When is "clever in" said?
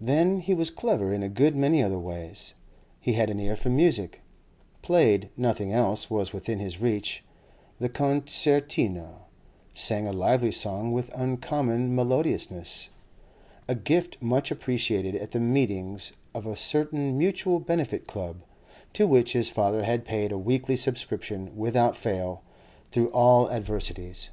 0.70-1.22